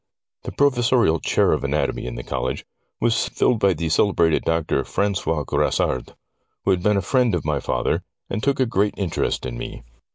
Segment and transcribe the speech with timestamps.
[0.45, 2.65] The professorial chair of anatomy in the College
[2.99, 6.15] was filled by the celebrated Doctor Francois Grassard,
[6.65, 9.83] who had been a friend of my father, and took a great interest in me.